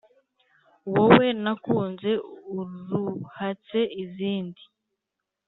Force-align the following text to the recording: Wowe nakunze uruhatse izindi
Wowe 0.91 1.27
nakunze 1.43 2.11
uruhatse 2.53 3.79
izindi 4.03 4.61